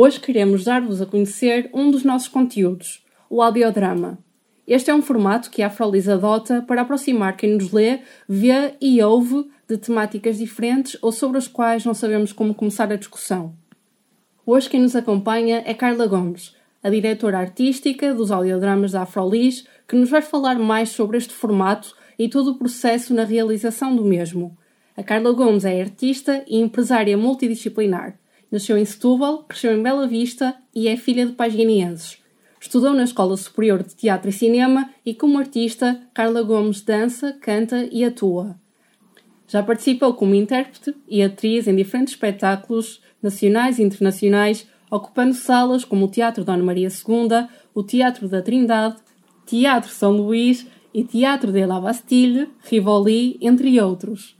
[0.00, 4.16] Hoje queremos dar-vos a conhecer um dos nossos conteúdos, o audiodrama.
[4.64, 7.98] Este é um formato que a Afrolis adota para aproximar quem nos lê,
[8.28, 12.96] vê e ouve de temáticas diferentes ou sobre as quais não sabemos como começar a
[12.96, 13.52] discussão.
[14.46, 19.96] Hoje quem nos acompanha é Carla Gomes, a diretora artística dos audiodramas da Afrolis, que
[19.96, 24.56] nos vai falar mais sobre este formato e todo o processo na realização do mesmo.
[24.96, 28.16] A Carla Gomes é artista e empresária multidisciplinar.
[28.50, 32.18] Nasceu em Setúbal, cresceu em Bela Vista e é filha de pais guineenses.
[32.60, 37.88] Estudou na Escola Superior de Teatro e Cinema e, como artista, Carla Gomes dança, canta
[37.92, 38.56] e atua.
[39.46, 46.06] Já participou como intérprete e atriz em diferentes espetáculos nacionais e internacionais, ocupando salas como
[46.06, 48.96] o Teatro Dona Maria II, o Teatro da Trindade,
[49.46, 54.36] Teatro São Luís e Teatro de la Bastille, Rivoli, entre outros.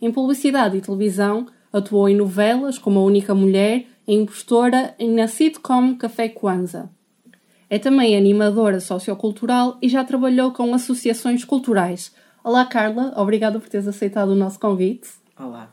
[0.00, 5.94] Em publicidade e televisão, atuou em novelas como A Única Mulher e impostora na sitcom
[5.94, 6.88] Café Kwanza.
[7.68, 12.14] É também animadora sociocultural e já trabalhou com associações culturais.
[12.42, 15.08] Olá, Carla, obrigada por teres aceitado o nosso convite.
[15.38, 15.70] Olá.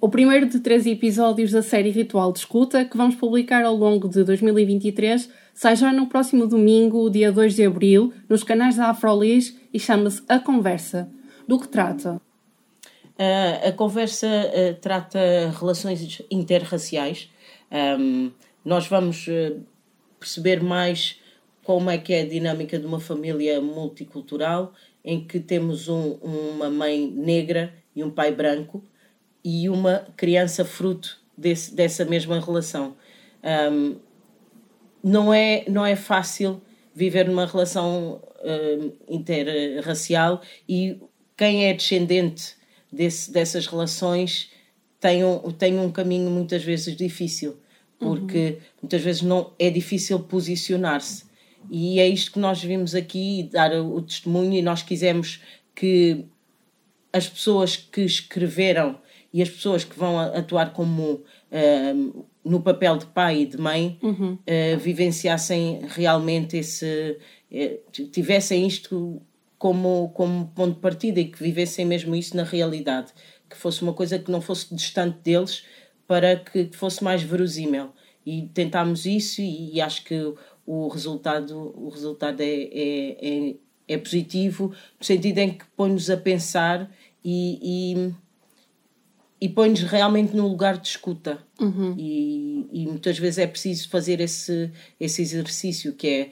[0.00, 4.08] O primeiro de três episódios da série Ritual de Escuta, que vamos publicar ao longo
[4.08, 9.56] de 2023, sai já no próximo domingo, dia 2 de abril, nos canais da Afrolis
[9.72, 11.10] e chama-se A Conversa.
[11.46, 12.20] Do que trata?
[13.18, 15.18] Uh, a conversa uh, trata
[15.58, 17.30] relações interraciais.
[17.70, 18.32] Um,
[18.64, 19.62] nós vamos uh,
[20.18, 21.20] perceber mais
[21.62, 24.72] como é que é a dinâmica de uma família multicultural
[25.04, 28.84] em que temos um, uma mãe negra e um pai branco
[29.44, 32.96] e uma criança fruto desse, dessa mesma relação.
[33.72, 33.96] Um,
[35.02, 36.62] não, é, não é fácil
[36.94, 41.00] viver numa relação uh, interracial e
[41.36, 42.56] quem é descendente
[42.92, 44.50] desse, dessas relações
[45.00, 47.56] tem um, tem um caminho muitas vezes difícil,
[47.98, 48.56] porque uhum.
[48.82, 51.24] muitas vezes não é difícil posicionar-se.
[51.70, 55.40] E é isto que nós vimos aqui, dar o testemunho, e nós quisemos
[55.74, 56.24] que
[57.12, 58.98] as pessoas que escreveram
[59.32, 63.98] e as pessoas que vão atuar como uh, no papel de pai e de mãe
[64.02, 64.34] uhum.
[64.34, 67.18] uh, vivenciassem realmente esse.
[67.50, 69.20] Uh, tivessem isto
[69.62, 73.12] como, como ponto de partida e que vivessem mesmo isso na realidade,
[73.48, 75.62] que fosse uma coisa que não fosse distante deles
[76.04, 77.90] para que fosse mais verosímil.
[78.26, 80.34] E tentámos isso e, e acho que
[80.66, 83.54] o resultado, o resultado é, é, é,
[83.86, 86.90] é positivo, no sentido em que põe-nos a pensar
[87.24, 88.14] e, e,
[89.40, 91.38] e põe-nos realmente no lugar de escuta.
[91.60, 91.94] Uhum.
[91.96, 96.30] E, e muitas vezes é preciso fazer esse, esse exercício, que é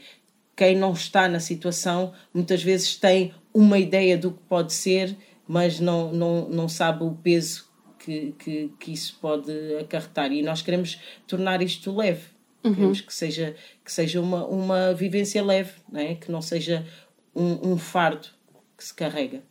[0.61, 5.17] quem não está na situação muitas vezes tem uma ideia do que pode ser,
[5.49, 7.67] mas não, não, não sabe o peso
[7.99, 9.51] que, que, que isso pode
[9.81, 10.31] acarretar.
[10.31, 12.27] E nós queremos tornar isto leve.
[12.63, 12.75] Uhum.
[12.75, 16.15] Queremos que seja, que seja uma, uma vivência leve, não é?
[16.15, 16.87] que não seja
[17.35, 18.29] um, um fardo
[18.77, 19.43] que se carrega.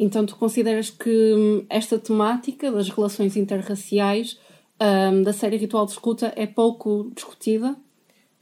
[0.00, 4.40] Então, tu consideras que hum, esta temática das relações interraciais
[4.80, 7.76] um, da série Ritual de Escuta é pouco discutida?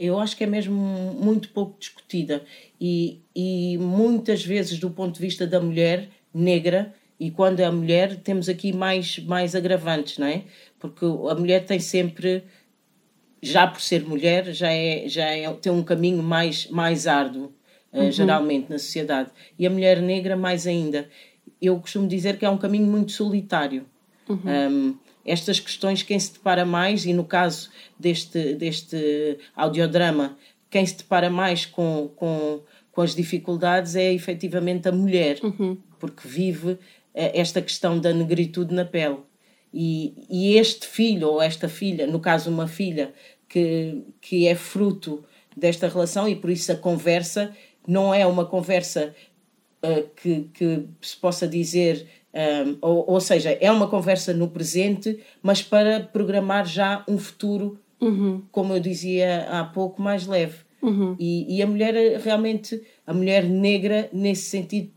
[0.02, 2.42] Eu acho que é mesmo muito pouco discutida.
[2.80, 7.70] E, e muitas vezes do ponto de vista da mulher negra e quando é a
[7.70, 10.42] mulher temos aqui mais mais agravantes não é?
[10.80, 12.42] Porque a mulher tem sempre
[13.40, 17.52] já por ser mulher já é já é, tem um caminho mais mais árduo
[17.92, 18.08] eh, uhum.
[18.08, 19.30] uh, geralmente na sociedade.
[19.56, 21.08] E a mulher negra mais ainda.
[21.60, 23.86] Eu costumo dizer que é um caminho muito solitário.
[24.28, 24.40] Uhum.
[24.46, 30.36] um, estas questões, quem se depara mais, e no caso deste, deste audiodrama,
[30.70, 32.60] quem se depara mais com, com,
[32.90, 35.76] com as dificuldades é efetivamente a mulher, uhum.
[35.98, 36.78] porque vive
[37.14, 39.18] eh, esta questão da negritude na pele.
[39.72, 43.12] E, e este filho ou esta filha, no caso uma filha,
[43.48, 45.24] que, que é fruto
[45.56, 47.54] desta relação, e por isso a conversa
[47.86, 49.14] não é uma conversa
[49.82, 55.18] uh, que, que se possa dizer um, ou, ou seja, é uma conversa no presente,
[55.42, 58.42] mas para programar já um futuro, uhum.
[58.50, 60.56] como eu dizia há pouco, mais leve.
[60.80, 61.14] Uhum.
[61.18, 64.90] E, e a mulher, realmente, a mulher negra, nesse sentido,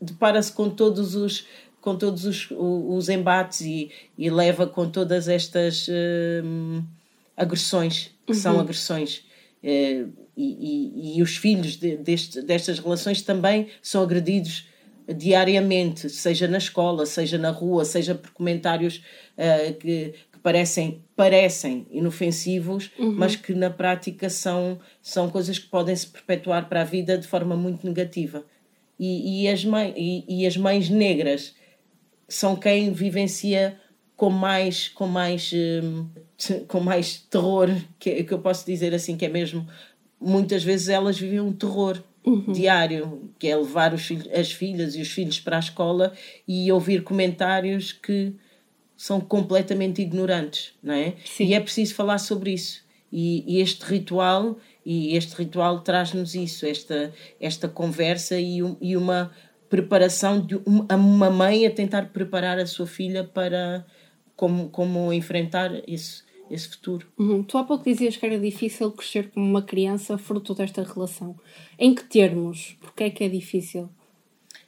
[0.00, 1.46] depara-se com todos os
[1.80, 5.86] com todos os, os embates e, e leva com todas estas
[7.36, 9.24] agressões, que são agressões.
[9.62, 10.04] Eh,
[10.36, 14.66] e, e, e, os filhos de, deste, destas relações também são agredidos
[15.14, 19.02] diariamente, seja na escola, seja na rua, seja por comentários
[19.36, 23.12] uh, que, que, parecem, parecem inofensivos, uhum.
[23.12, 27.26] mas que na prática são, são coisas que podem se perpetuar para a vida de
[27.26, 28.44] forma muito negativa.
[28.98, 31.54] E, e, as, mãe, e, e as mães negras
[32.28, 33.78] são quem vivencia
[34.16, 36.08] com mais, com mais, hum,
[36.66, 37.68] com mais terror,
[37.98, 39.68] que, que eu posso dizer assim, que é mesmo.
[40.18, 42.52] Muitas vezes elas vivem um terror uhum.
[42.52, 46.12] diário, que é levar os, as filhas e os filhos para a escola
[46.46, 48.34] e ouvir comentários que
[48.96, 51.14] são completamente ignorantes, não é?
[51.24, 51.46] Sim.
[51.46, 52.84] E é preciso falar sobre isso.
[53.12, 59.32] E, e este ritual e este ritual traz-nos isso, esta, esta conversa e, e uma
[59.68, 63.84] preparação de uma mãe a tentar preparar a sua filha para
[64.36, 67.06] como, como enfrentar esse, esse futuro.
[67.18, 67.42] Uhum.
[67.42, 71.36] Tu há pouco dizias que era difícil crescer como uma criança fruto desta relação.
[71.78, 72.76] Em que termos?
[72.80, 73.88] Porquê é que é difícil?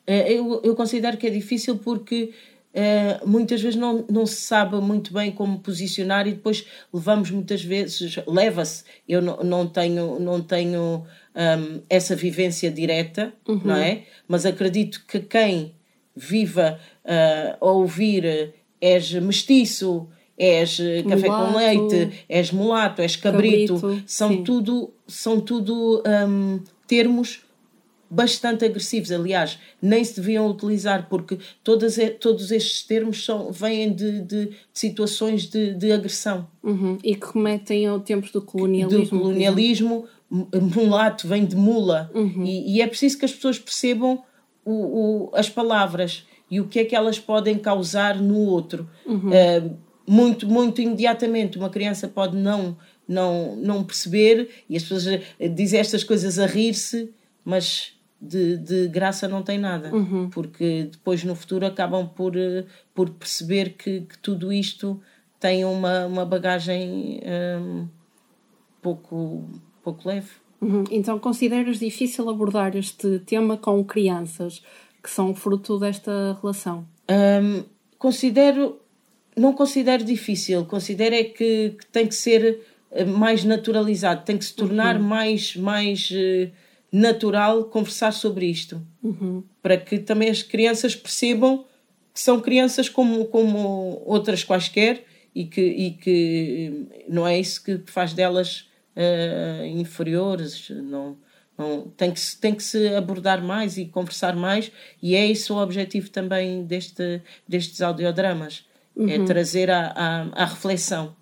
[0.06, 2.32] É, eu, eu considero que é difícil porque
[2.72, 7.62] é, muitas vezes não, não se sabe muito bem como posicionar e depois levamos muitas
[7.62, 11.04] vezes, leva-se, eu não, não tenho, não tenho
[11.34, 13.60] um, essa vivência direta, uhum.
[13.64, 14.04] não é?
[14.26, 15.74] Mas acredito que quem
[16.14, 20.08] viva uh, a ouvir és mestiço,
[20.38, 21.08] és mulato.
[21.08, 27.42] café com leite, és mulato, és cabrito, cabrito são, tudo, são tudo um, termos
[28.10, 29.10] bastante agressivos.
[29.12, 34.56] Aliás, nem se deviam utilizar, porque todas, todos estes termos são, vêm de, de, de
[34.72, 36.46] situações de, de agressão.
[36.62, 36.98] Uhum.
[37.02, 39.04] E que remetem ao tempo do colonialismo.
[39.04, 42.10] Do colonialismo, mulato vem de mula.
[42.14, 42.44] Uhum.
[42.44, 44.22] E, e, é preciso que as pessoas percebam
[44.64, 48.88] o, o, as palavras e o que é que elas podem causar no outro.
[49.06, 49.28] Uhum.
[49.28, 51.58] Uh, muito, muito imediatamente.
[51.58, 52.76] Uma criança pode não,
[53.06, 55.20] não, não perceber e as pessoas
[55.54, 57.10] dizem estas coisas a rir-se,
[57.44, 60.28] mas de, de graça não tem nada, uhum.
[60.30, 65.00] porque depois no futuro acabam por, eh, por perceber que, que tudo isto
[65.38, 67.20] tem uma, uma bagagem
[67.60, 67.86] um,
[68.82, 69.48] pouco,
[69.84, 70.30] pouco leve.
[70.60, 70.82] Uhum.
[70.90, 74.62] Então consideras difícil abordar este tema com crianças
[75.02, 76.86] que são fruto desta relação?
[77.10, 77.64] Um,
[77.98, 78.80] considero,
[79.38, 84.44] não considero difícil, considero é que, que, tem que ser eh, mais naturalizado, tem que
[84.44, 85.02] se tornar uhum.
[85.02, 86.50] mais, mais uh,
[86.92, 89.42] natural conversar sobre isto, uhum.
[89.62, 91.64] para que também as crianças percebam
[92.12, 95.04] que são crianças como, como outras quaisquer
[95.34, 101.16] e que, e que não é isso que faz delas uh, inferiores, não,
[101.56, 105.56] não, tem, que, tem que se abordar mais e conversar mais, e é esse o
[105.56, 108.64] objetivo também deste, destes audiodramas:
[108.98, 109.08] uhum.
[109.08, 111.14] é trazer à, à, à reflexão.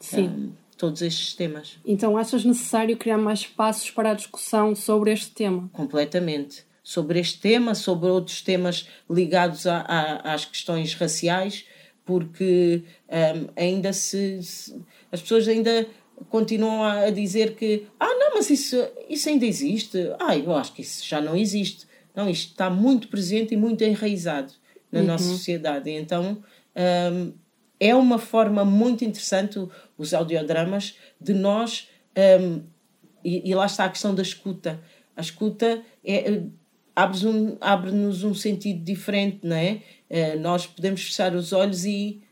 [0.00, 0.28] Sim.
[0.28, 1.76] Um, todos estes temas.
[1.84, 5.68] Então achas necessário criar mais espaços para a discussão sobre este tema?
[5.72, 6.64] Completamente.
[6.82, 11.66] Sobre este tema, sobre outros temas ligados a, a, às questões raciais,
[12.04, 14.80] porque um, ainda se, se,
[15.12, 15.86] as pessoas ainda
[16.30, 18.76] continuam a dizer que ah não, mas isso,
[19.10, 19.98] isso ainda existe.
[20.18, 21.86] Ah, eu acho que isso já não existe.
[22.14, 24.52] Não, isto está muito presente e muito enraizado
[24.90, 25.06] na uhum.
[25.06, 25.90] nossa sociedade.
[25.90, 26.38] Então
[26.78, 27.32] um,
[27.80, 29.58] é uma forma muito interessante
[29.96, 31.88] os audiodramas de nós
[32.40, 32.62] um,
[33.24, 34.80] e, e, lá está a questão da escuta.
[35.16, 36.42] A escuta é,
[36.94, 39.82] abre-nos um, abre um sentido diferente, não é?
[40.08, 42.22] Uh, nós podemos fechar os olhos e,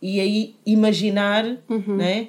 [0.00, 1.96] e aí imaginar, uhum.
[1.96, 2.28] não é?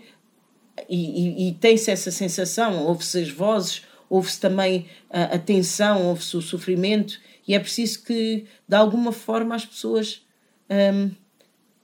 [0.90, 6.36] e, e, e tem-se essa sensação, ouve-se as vozes, ouve-se também a, a tensão, ouve-se
[6.38, 10.26] o sofrimento, e é preciso que, de alguma forma, as pessoas
[10.70, 11.12] um,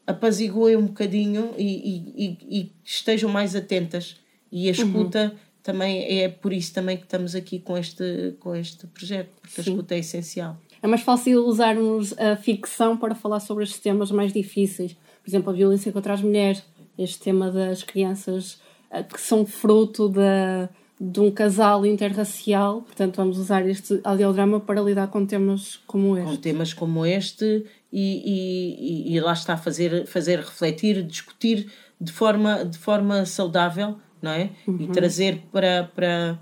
[0.10, 4.18] apaziguem um bocadinho e, e, e, estejam mais atentas.
[4.52, 4.72] E a uhum.
[4.72, 5.40] escuta uhum.
[5.62, 9.70] também é por isso também que estamos aqui com este, com este projeto, porque Sim.
[9.70, 10.58] a escuta é essencial.
[10.82, 14.94] É mais fácil usarmos a ficção para falar sobre estes temas mais difíceis.
[15.24, 16.64] Por exemplo, a violência contra as mulheres,
[16.98, 22.82] este tema das crianças eh, que são fruto de, de um casal interracial.
[22.82, 26.30] Portanto, vamos usar este audiodrama para lidar com temas como este.
[26.30, 32.64] Com temas como este e, e, e lá está fazer, fazer refletir, discutir de forma,
[32.64, 34.52] de forma saudável, não é?
[34.68, 34.78] Uhum.
[34.82, 36.40] E trazer para, para,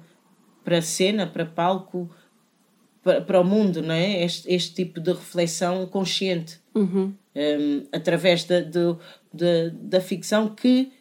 [0.64, 2.10] para a cena, para palco,
[3.02, 4.24] para, para o mundo, não é?
[4.24, 6.60] Este, este tipo de reflexão consciente.
[6.76, 7.14] Uhum.
[7.36, 8.98] Um, através da, da,
[9.74, 10.92] da ficção que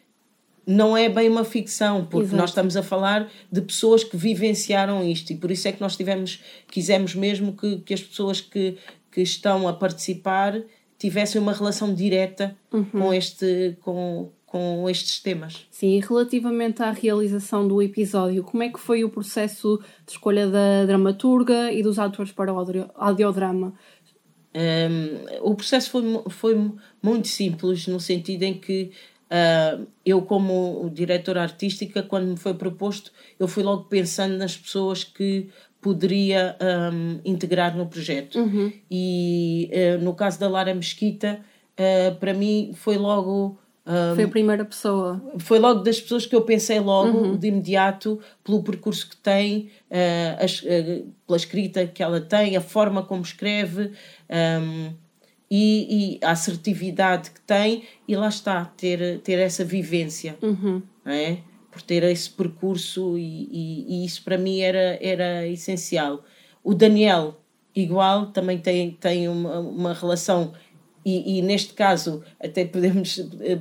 [0.67, 2.41] não é bem uma ficção, porque Exato.
[2.41, 5.95] nós estamos a falar de pessoas que vivenciaram isto e por isso é que nós
[5.95, 8.77] tivemos, quisemos mesmo que, que as pessoas que,
[9.17, 10.61] que estão a participar
[10.95, 12.85] tivessem uma relação direta uhum.
[12.85, 15.65] com, este, com, com estes temas.
[15.71, 20.47] Sim, e relativamente à realização do episódio, como é que foi o processo de escolha
[20.47, 23.73] da dramaturga e dos atores para o audio, audiodrama?
[24.53, 26.71] Um, o processo foi, foi
[27.01, 28.91] muito simples, no sentido em que
[29.31, 35.03] uh, eu, como diretora artística, quando me foi proposto, eu fui logo pensando nas pessoas
[35.03, 35.49] que
[35.87, 36.57] poderia
[36.91, 38.37] um, integrar no projeto.
[38.39, 38.73] Uhum.
[38.91, 41.39] E uh, no caso da Lara Mesquita,
[41.79, 43.57] uh, para mim foi logo.
[43.85, 45.23] Um, foi a primeira pessoa.
[45.37, 47.37] Foi logo das pessoas que eu pensei logo uhum.
[47.37, 53.01] de imediato pelo percurso que tem, uh, as, pela escrita que ela tem, a forma
[53.01, 53.93] como escreve
[54.29, 54.91] um,
[55.49, 60.35] e, e, a assertividade que tem, e lá está, ter, ter essa vivência.
[60.41, 60.81] Uhum.
[61.05, 61.37] É?
[61.77, 66.23] Por ter esse percurso e, e, e, isso para mim era, era essencial.
[66.63, 67.39] O Daniel,
[67.75, 70.53] igual, também tem, tem uma, uma relação,
[71.05, 73.59] e, e neste caso até podemos, eh,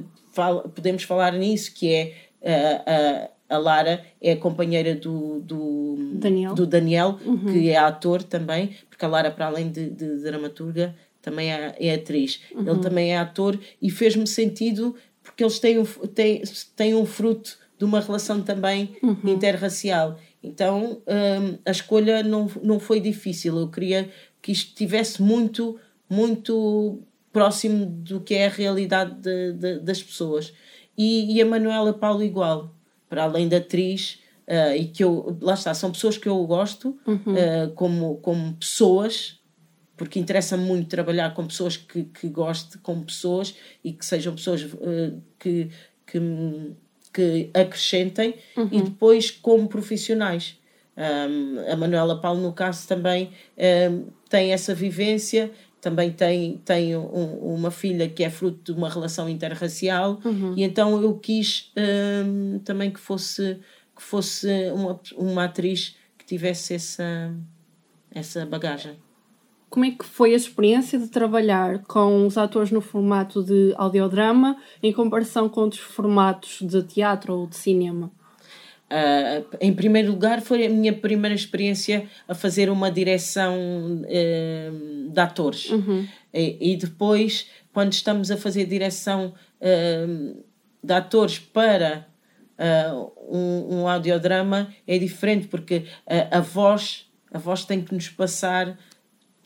[0.75, 6.55] podemos falar nisso, que é a, a, a Lara é a companheira do, do Daniel,
[6.55, 7.53] do Daniel uhum.
[7.53, 11.95] que é ator também, porque a Lara, para além de, de dramaturga, também é, é
[11.95, 12.41] atriz.
[12.55, 12.67] Uhum.
[12.67, 16.43] Ele também é ator e fez-me sentido porque eles têm um, têm,
[16.75, 19.19] têm um fruto de uma relação também uhum.
[19.25, 20.19] interracial.
[20.43, 23.59] Então um, a escolha não, não foi difícil.
[23.59, 24.09] Eu queria
[24.41, 25.79] que isto estivesse muito,
[26.09, 27.01] muito
[27.33, 30.55] próximo do que é a realidade de, de, das pessoas.
[30.97, 32.75] E, e, a Manuela Paulo igual,
[33.09, 36.99] para além da atriz, uh, e que eu, lá está, são pessoas que eu gosto
[37.07, 37.17] uhum.
[37.17, 39.39] uh, como, como pessoas,
[39.97, 43.55] porque interessa muito trabalhar com pessoas que, que goste como pessoas
[43.85, 45.69] e que sejam pessoas uh, que,
[46.07, 46.19] que
[47.17, 48.69] que acrescentem uhum.
[48.71, 50.59] e depois como profissionais.
[50.97, 53.31] Um, a Manuela Paulo, no caso, também
[53.91, 58.91] um, tem essa vivência, também tem, tem um, uma filha que é fruto de uma
[58.91, 60.55] relação interracial, uhum.
[60.57, 61.73] e então eu quis
[62.65, 63.59] também que fosse,
[63.95, 67.35] que fosse uma, uma atriz que tivesse essa,
[68.11, 68.97] essa bagagem.
[69.69, 74.57] Como é que foi a experiência de trabalhar com os atores no formato de audiodrama
[74.83, 78.11] em comparação com outros formatos de teatro ou de cinema?
[78.87, 85.21] Uh, em primeiro lugar, foi a minha primeira experiência a fazer uma direção uh, de
[85.21, 85.71] atores.
[85.71, 86.07] Uhum.
[86.33, 90.45] E, e, depois, quando estamos a fazer direção uh,
[90.83, 92.07] de atores para
[93.29, 95.85] um, um audiodrama, é diferente, porque
[96.31, 98.79] a voz, a voz tem que nos passar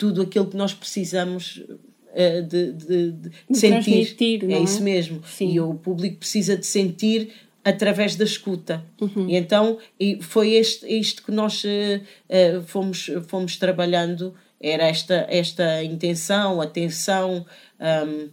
[0.01, 4.51] tudo aquilo que nós precisamos uh, de, de, de, de sentir.
[4.51, 5.23] É, é, isso mesmo.
[5.27, 5.53] Sim.
[5.53, 7.31] E o público precisa de sentir
[7.63, 8.83] através da escuta.
[8.99, 9.29] Uhum.
[9.29, 15.27] E então e foi este, isto que nós uh, uh, fomos, fomos trabalhando, era esta,
[15.29, 17.45] esta intenção, atenção,
[17.79, 18.31] um,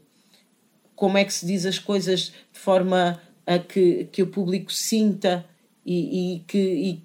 [0.96, 5.46] como é que se diz as coisas de forma a que, que o público sinta
[5.86, 7.02] e, e que, e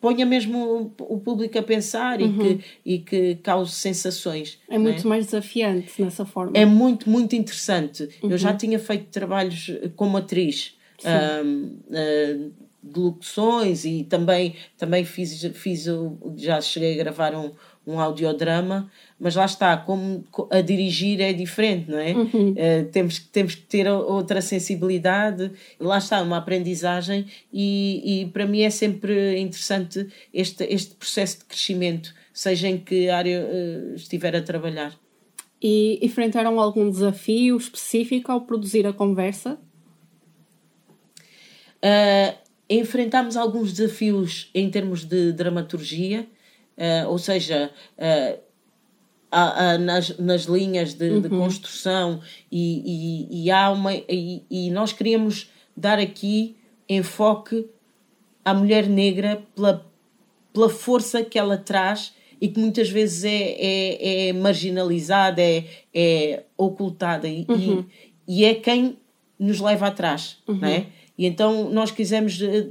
[0.00, 2.26] ponha mesmo o público a pensar uhum.
[2.26, 4.58] e, que, e que cause sensações.
[4.68, 5.08] É muito é?
[5.08, 6.52] mais desafiante nessa forma.
[6.54, 8.08] É muito, muito interessante.
[8.22, 8.30] Uhum.
[8.30, 8.56] Eu já uhum.
[8.56, 12.52] tinha feito trabalhos como atriz um, uh,
[12.82, 15.86] de locuções e também, também fiz, fiz
[16.36, 17.52] já cheguei a gravar um,
[17.90, 22.12] um audiodrama, mas lá está, como a dirigir é diferente, não é?
[22.12, 22.50] Uhum.
[22.52, 28.62] Uh, temos, temos que ter outra sensibilidade, lá está, uma aprendizagem, e, e para mim
[28.62, 34.42] é sempre interessante este, este processo de crescimento, seja em que área uh, estiver a
[34.42, 34.94] trabalhar.
[35.62, 39.58] E enfrentaram algum desafio específico ao produzir a conversa?
[41.82, 42.34] Uh,
[42.68, 46.26] enfrentámos alguns desafios em termos de dramaturgia,
[46.80, 48.40] uh, ou seja, uh,
[49.30, 51.20] há, há nas, nas linhas de, uhum.
[51.20, 52.20] de construção
[52.50, 56.56] e, e, e, há uma e, e nós queríamos dar aqui
[56.88, 57.66] enfoque
[58.44, 59.86] à mulher negra pela,
[60.52, 66.44] pela força que ela traz e que muitas vezes é, é, é marginalizada, é, é
[66.56, 67.84] ocultada e, uhum.
[68.26, 68.96] e, e, é quem
[69.38, 70.56] nos leva atrás, uhum.
[70.56, 70.86] não é?
[71.16, 72.68] E então nós quisemos eh,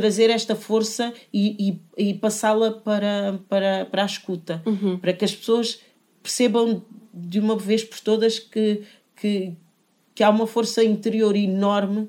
[0.00, 4.96] trazer esta força e, e, e passá-la para, para, para a escuta, uhum.
[4.96, 5.78] para que as pessoas
[6.22, 8.80] percebam de uma vez por todas que,
[9.14, 9.52] que,
[10.14, 12.08] que há uma força interior enorme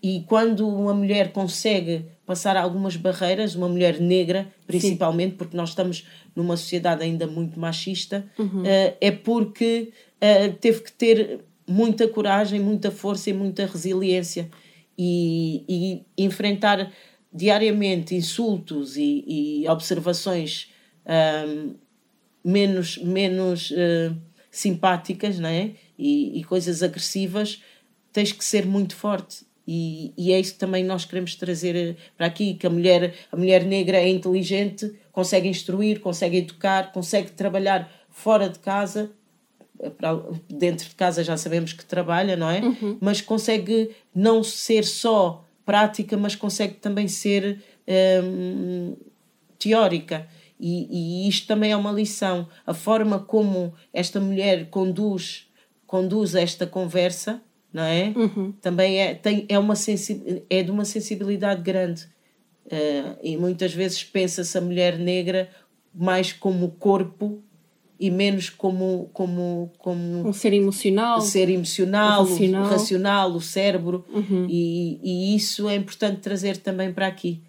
[0.00, 5.36] e quando uma mulher consegue passar algumas barreiras, uma mulher negra principalmente, Sim.
[5.38, 6.06] porque nós estamos
[6.36, 8.62] numa sociedade ainda muito machista, uhum.
[8.62, 14.48] uh, é porque uh, teve que ter muita coragem, muita força e muita resiliência
[14.96, 15.64] e,
[16.16, 16.92] e enfrentar
[17.32, 20.70] diariamente insultos e, e observações
[21.46, 21.74] um,
[22.44, 24.16] menos, menos uh,
[24.50, 25.72] simpáticas né?
[25.98, 27.62] E, e, coisas agressivas
[28.12, 29.46] tens que ser muito forte.
[29.66, 33.14] E, e é isso que também nós queremos trazer eh, para aqui, que a mulher,
[33.30, 39.12] a mulher negra é inteligente, consegue instruir, consegue educar, consegue trabalhar fora de casa,
[40.48, 42.60] dentro de casa já sabemos que trabalha, não é?
[42.60, 42.98] Uhum.
[43.00, 47.62] Mas consegue não ser só prática, mas consegue também ser
[48.24, 48.96] hum,
[49.58, 50.28] teórica.
[50.58, 52.48] E, e, isto também é uma lição.
[52.64, 55.50] A forma como esta mulher conduz,
[55.86, 57.42] conduz esta conversa,
[57.72, 58.12] não é?
[58.14, 58.52] Uhum.
[58.60, 59.74] Também é, tem, é, uma
[60.48, 62.04] é de uma sensibilidade grande.
[62.66, 65.50] Uh, e muitas vezes pensa-se a mulher negra
[65.92, 67.42] mais como corpo
[68.02, 74.04] e menos como como como um ser emocional ser emocional racional, o, racional, o cérebro
[74.12, 74.46] uhum.
[74.50, 77.40] e, e isso é importante trazer também para aqui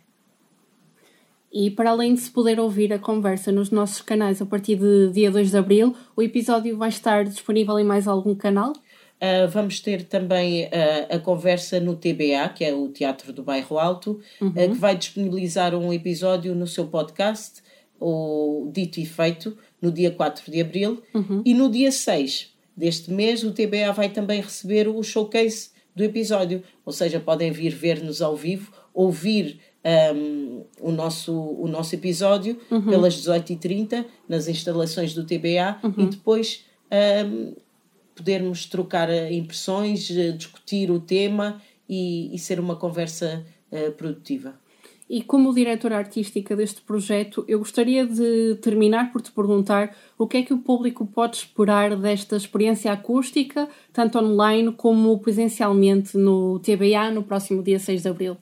[1.51, 5.11] e para além de se poder ouvir a conversa nos nossos canais a partir de
[5.11, 8.71] dia 2 de abril, o episódio vai estar disponível em mais algum canal?
[8.71, 13.77] Uh, vamos ter também uh, a conversa no TBA, que é o Teatro do Bairro
[13.77, 14.47] Alto, uhum.
[14.47, 17.61] uh, que vai disponibilizar um episódio no seu podcast,
[17.99, 21.03] o Dito e Feito, no dia 4 de abril.
[21.13, 21.41] Uhum.
[21.45, 26.63] E no dia 6 deste mês, o TBA vai também receber o showcase do episódio.
[26.85, 29.59] Ou seja, podem vir ver-nos ao vivo, ouvir
[30.15, 32.85] um, o, nosso, o nosso episódio uhum.
[32.85, 35.93] pelas 18h30 nas instalações do TBA uhum.
[35.97, 36.63] e depois
[37.27, 37.53] um,
[38.15, 44.55] podermos trocar impressões, discutir o tema e, e ser uma conversa uh, produtiva.
[45.13, 50.37] E como diretora artística deste projeto, eu gostaria de terminar por te perguntar o que
[50.37, 57.11] é que o público pode esperar desta experiência acústica, tanto online como presencialmente no TBA
[57.11, 58.37] no próximo dia 6 de abril.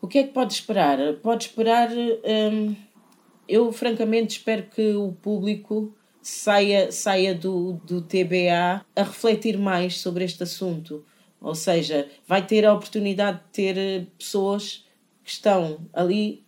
[0.00, 0.96] O que é que pode esperar?
[1.14, 1.90] Pode esperar.
[1.90, 2.76] Hum,
[3.48, 10.22] eu, francamente, espero que o público saia, saia do, do TBA a refletir mais sobre
[10.24, 11.04] este assunto.
[11.40, 14.83] Ou seja, vai ter a oportunidade de ter pessoas
[15.24, 16.44] que estão ali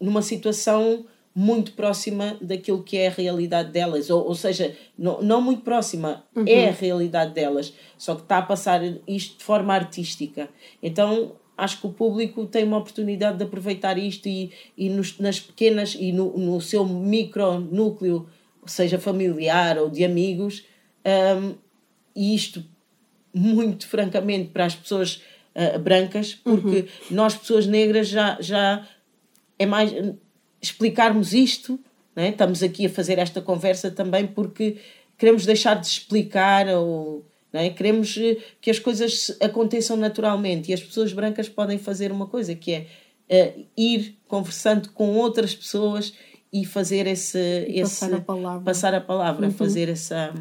[0.00, 5.40] numa situação muito próxima daquilo que é a realidade delas, ou, ou seja, não, não
[5.40, 6.44] muito próxima, uhum.
[6.46, 10.48] é a realidade delas, só que está a passar isto de forma artística.
[10.82, 15.38] Então acho que o público tem uma oportunidade de aproveitar isto e, e nos, nas
[15.38, 18.26] pequenas e no, no seu micro núcleo,
[18.66, 20.64] seja familiar ou de amigos,
[21.38, 21.54] um,
[22.16, 22.64] e isto
[23.32, 25.22] muito francamente para as pessoas
[25.54, 26.86] uh, brancas, porque uhum.
[27.10, 28.86] nós, pessoas negras, já, já
[29.58, 29.92] é mais
[30.60, 31.78] explicarmos isto.
[32.14, 32.30] Né?
[32.30, 34.76] Estamos aqui a fazer esta conversa também porque
[35.16, 37.70] queremos deixar de explicar ou é?
[37.70, 42.54] queremos eh, que as coisas aconteçam naturalmente e as pessoas brancas podem fazer uma coisa
[42.54, 42.86] que é
[43.56, 46.14] uh, ir conversando com outras pessoas
[46.52, 49.52] e fazer esse, e esse passar a palavra, passar a palavra uhum.
[49.52, 50.32] fazer essa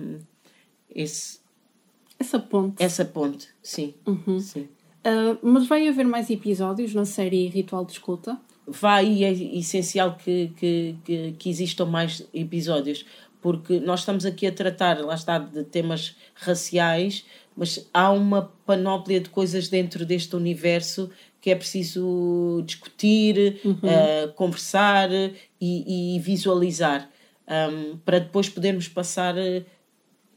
[0.93, 1.39] esse,
[2.19, 4.39] essa ponte essa ponte sim, uhum.
[4.39, 4.67] sim.
[4.99, 8.37] Uh, mas vai haver mais episódios na série Ritual de Escuta?
[8.67, 13.05] Vai e é essencial que, que, que, que, existam mais episódios,
[13.41, 19.19] porque nós estamos aqui a tratar, lá está, de temas raciais, mas há uma panóplia
[19.19, 21.09] de coisas dentro deste universo
[21.41, 23.71] que é preciso discutir, uhum.
[23.75, 27.09] uh, conversar e, e visualizar,
[27.47, 29.35] um, para depois podermos passar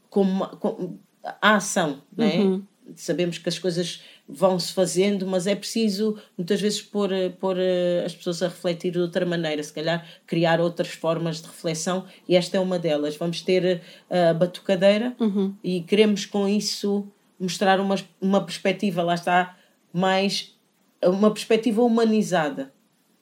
[0.09, 0.99] como, como
[1.41, 2.37] a ação, não é?
[2.37, 2.63] Uhum.
[2.95, 8.15] Sabemos que as coisas vão-se fazendo, mas é preciso muitas vezes pôr, pôr eh, as
[8.15, 12.57] pessoas a refletir de outra maneira, se calhar criar outras formas de reflexão, e esta
[12.57, 13.15] é uma delas.
[13.17, 15.53] Vamos ter eh, a batucadeira uhum.
[15.63, 17.07] e queremos com isso
[17.39, 19.57] mostrar uma, uma perspectiva, lá está,
[19.91, 20.55] mais
[21.03, 22.71] uma perspectiva humanizada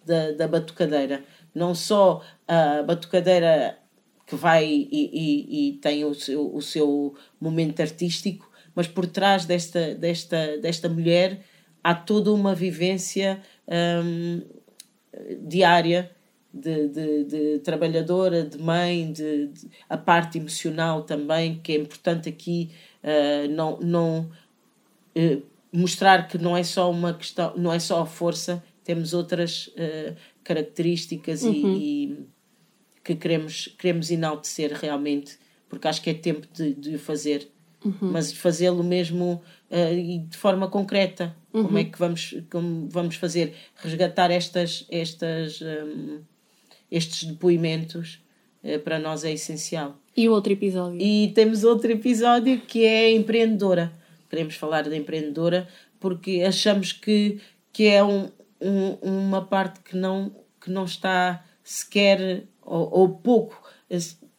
[0.05, 1.23] da, da batucadeira.
[1.53, 3.77] Não só a batucadeira
[4.25, 9.45] que vai e, e, e tem o seu, o seu momento artístico, mas por trás
[9.45, 11.41] desta, desta, desta mulher
[11.83, 14.41] há toda uma vivência hum,
[15.41, 16.11] diária
[16.53, 22.27] de, de, de, trabalhadora, de mãe, de, de, a parte emocional também, que é importante
[22.27, 22.71] aqui
[23.03, 24.31] uh, não, não
[25.15, 29.67] uh, mostrar que não é só uma questão, não é só a força, temos outras
[29.67, 31.53] uh, características uhum.
[31.53, 32.25] e, e,
[33.03, 35.37] que queremos, queremos enaltecer realmente,
[35.69, 37.49] porque acho que é tempo de, de fazer
[37.83, 38.11] uhum.
[38.11, 41.35] mas fazê-lo mesmo uh, e de forma concreta.
[41.53, 41.63] Uhum.
[41.63, 43.53] Como é que vamos, como vamos fazer?
[43.75, 46.19] Resgatar estas, estas, um,
[46.89, 48.21] estes depoimentos
[48.63, 49.97] uh, para nós é essencial.
[50.15, 50.99] E outro episódio?
[51.01, 53.91] E temos outro episódio que é empreendedora.
[54.29, 55.67] Queremos falar da empreendedora
[55.99, 57.39] porque achamos que,
[57.71, 63.61] que é um, um, uma parte que não, que não está sequer ou, ou pouco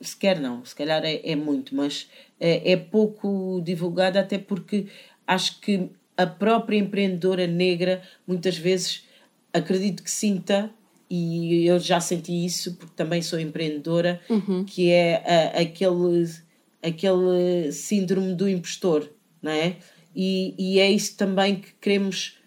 [0.03, 2.09] sequer não, se calhar é, é muito, mas
[2.41, 4.87] é, é pouco divulgada até porque
[5.27, 9.05] acho que a própria empreendedora negra muitas vezes
[9.53, 10.71] acredito que sinta
[11.09, 14.65] e eu já senti isso porque também sou empreendedora Uhum.
[14.65, 15.17] que é
[15.55, 16.27] a- aquele
[16.83, 19.09] aquele síndrome do impostor
[19.41, 19.77] não é
[20.15, 22.39] e, e é isso também que queremos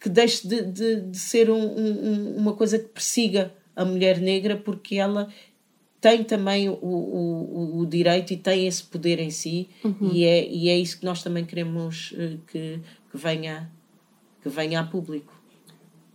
[0.00, 4.18] que deixe de, de, de ser um- um- um- uma coisa que persiga a mulher
[4.18, 5.28] negra porque ela
[6.00, 9.68] tem também o, o, o- direito e tem esse poder em si
[10.00, 13.70] e, é, e é isso que nós também queremos eh, que, que venha
[14.42, 15.32] que venha a público.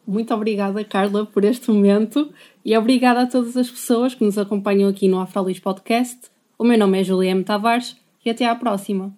[0.07, 2.31] Muito obrigada, Carla, por este momento
[2.63, 6.19] e obrigada a todas as pessoas que nos acompanham aqui no Afrolis Podcast.
[6.57, 7.95] O meu nome é Juliana Tavares
[8.25, 9.13] e até à próxima.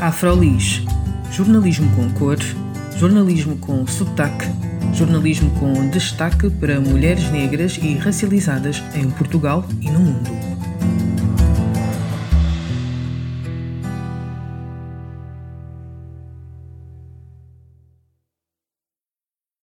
[0.00, 0.82] Afrolis.
[1.30, 2.36] Jornalismo com cor,
[2.96, 4.44] jornalismo com sotaque,
[4.94, 10.53] jornalismo com destaque para mulheres negras e racializadas em Portugal e no mundo.